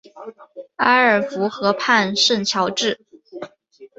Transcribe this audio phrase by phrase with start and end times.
[0.77, 3.05] 埃尔夫河畔圣乔治。